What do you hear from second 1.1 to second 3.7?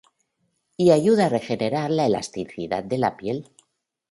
a regenerar la elasticidad de la piel.